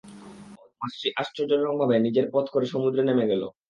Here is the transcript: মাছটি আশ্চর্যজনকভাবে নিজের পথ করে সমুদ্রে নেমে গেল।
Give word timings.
মাছটি 0.81 1.07
আশ্চর্যজনকভাবে 1.21 1.95
নিজের 2.05 2.25
পথ 2.33 2.45
করে 2.53 2.65
সমুদ্রে 2.65 3.03
নেমে 3.05 3.29
গেল। 3.31 3.43